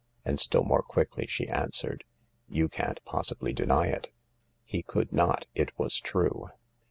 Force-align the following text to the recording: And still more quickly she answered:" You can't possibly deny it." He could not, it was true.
And 0.25 0.39
still 0.39 0.63
more 0.63 0.81
quickly 0.81 1.27
she 1.27 1.47
answered:" 1.47 2.05
You 2.57 2.67
can't 2.69 2.99
possibly 3.05 3.53
deny 3.53 3.85
it." 3.89 4.09
He 4.63 4.81
could 4.81 5.13
not, 5.13 5.45
it 5.53 5.77
was 5.77 5.99
true. 5.99 6.49